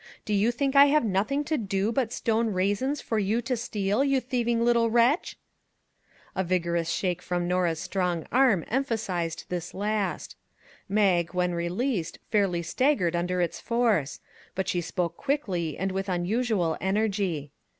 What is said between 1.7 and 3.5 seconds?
but stone raisins for you